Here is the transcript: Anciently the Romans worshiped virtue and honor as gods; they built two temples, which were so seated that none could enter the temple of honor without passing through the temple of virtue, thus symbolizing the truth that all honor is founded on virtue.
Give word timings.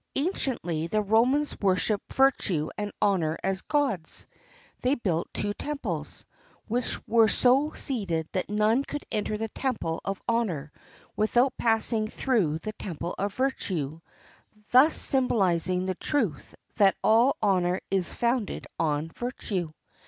Anciently 0.15 0.87
the 0.87 1.03
Romans 1.03 1.55
worshiped 1.61 2.11
virtue 2.13 2.71
and 2.75 2.91
honor 3.03 3.37
as 3.43 3.61
gods; 3.61 4.25
they 4.81 4.95
built 4.95 5.27
two 5.31 5.53
temples, 5.53 6.25
which 6.67 6.97
were 7.07 7.27
so 7.27 7.73
seated 7.73 8.27
that 8.31 8.49
none 8.49 8.83
could 8.83 9.05
enter 9.11 9.37
the 9.37 9.49
temple 9.49 10.01
of 10.03 10.19
honor 10.27 10.71
without 11.15 11.55
passing 11.55 12.07
through 12.07 12.57
the 12.57 12.73
temple 12.73 13.13
of 13.19 13.35
virtue, 13.35 14.01
thus 14.71 14.97
symbolizing 14.97 15.85
the 15.85 15.93
truth 15.93 16.55
that 16.77 16.95
all 17.03 17.37
honor 17.39 17.79
is 17.91 18.11
founded 18.11 18.65
on 18.79 19.09
virtue. 19.11 19.69